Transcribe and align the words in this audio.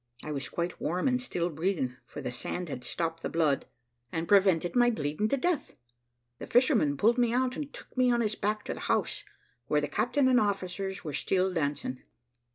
I 0.23 0.31
was 0.31 0.49
quite 0.49 0.81
warm 0.81 1.07
and 1.07 1.21
still 1.21 1.51
breathing, 1.51 1.95
for 2.07 2.21
the 2.23 2.31
sand 2.31 2.69
had 2.69 2.83
stopped 2.83 3.21
the 3.21 3.29
blood, 3.29 3.67
and 4.11 4.27
prevented 4.27 4.75
my 4.75 4.89
bleeding 4.89 5.27
to 5.27 5.37
death. 5.37 5.75
The 6.39 6.47
fisherman 6.47 6.97
pulled 6.97 7.19
me 7.19 7.35
out 7.35 7.55
and 7.55 7.71
took 7.71 7.95
me 7.95 8.09
on 8.11 8.21
his 8.21 8.33
back 8.33 8.65
to 8.65 8.73
the 8.73 8.79
house 8.79 9.23
where 9.67 9.79
the 9.79 9.87
captain 9.87 10.27
and 10.27 10.39
officers 10.39 11.03
were 11.03 11.13
still 11.13 11.53
dancing. 11.53 12.01